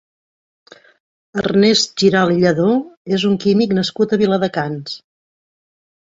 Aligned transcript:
Ernest 1.41 1.91
Giralt 2.03 2.33
i 2.35 2.41
Lledó 2.43 2.69
és 3.17 3.25
un 3.29 3.35
químic 3.43 3.75
nascut 3.81 4.15
a 4.17 4.19
Viladecans. 4.23 4.97